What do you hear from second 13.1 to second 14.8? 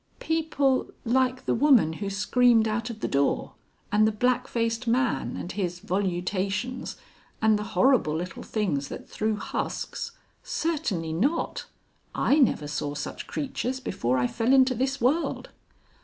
creatures before I fell into